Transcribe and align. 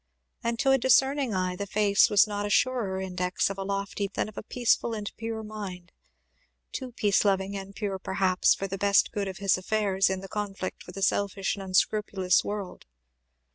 And 0.43 0.57
to 0.57 0.71
a 0.71 0.79
discerning 0.79 1.35
eye 1.35 1.55
the 1.55 1.67
face 1.67 2.09
was 2.09 2.25
not 2.25 2.43
a 2.47 2.49
surer 2.49 2.99
index 2.99 3.51
of 3.51 3.59
a 3.59 3.63
lofty 3.63 4.09
than 4.11 4.27
of 4.27 4.35
a 4.35 4.41
peaceful 4.41 4.95
and 4.95 5.11
pure 5.15 5.43
mind; 5.43 5.91
too 6.71 6.91
peace 6.91 7.23
loving 7.23 7.55
and 7.55 7.75
pure 7.75 7.99
perhaps 7.99 8.55
for 8.55 8.65
the 8.65 8.79
best 8.79 9.11
good 9.11 9.27
of 9.27 9.37
his 9.37 9.59
affairs 9.59 10.09
in 10.09 10.21
the 10.21 10.27
conflict 10.27 10.87
with 10.87 10.97
a 10.97 11.03
selfish 11.03 11.55
and 11.55 11.61
unscrupulous 11.61 12.43
world. 12.43 12.87